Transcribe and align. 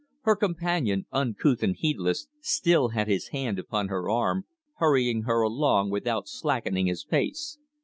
Her 0.21 0.35
companion, 0.35 1.05
uncouth 1.11 1.61
and 1.61 1.75
heedless, 1.75 2.27
still 2.39 2.87
had 2.89 3.07
his 3.07 3.27
hand 3.27 3.59
upon 3.59 3.89
her 3.89 4.09
arm, 4.09 4.45
hurrying 4.79 5.21
her 5.25 5.43
along 5.43 5.91
without 5.91 6.27
slackening 6.27 6.87
his 6.87 7.03
pace. 7.05 7.59